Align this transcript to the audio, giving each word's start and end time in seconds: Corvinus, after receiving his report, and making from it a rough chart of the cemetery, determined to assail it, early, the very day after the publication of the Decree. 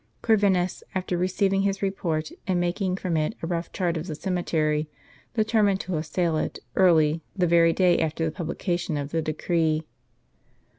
Corvinus, 0.23 0.81
after 0.95 1.15
receiving 1.15 1.61
his 1.61 1.83
report, 1.83 2.31
and 2.47 2.59
making 2.59 2.97
from 2.97 3.15
it 3.15 3.35
a 3.43 3.45
rough 3.45 3.71
chart 3.71 3.97
of 3.97 4.07
the 4.07 4.15
cemetery, 4.15 4.89
determined 5.35 5.79
to 5.81 5.95
assail 5.95 6.37
it, 6.37 6.57
early, 6.75 7.21
the 7.35 7.45
very 7.45 7.71
day 7.71 7.99
after 7.99 8.25
the 8.25 8.31
publication 8.31 8.97
of 8.97 9.11
the 9.11 9.21
Decree. 9.21 9.83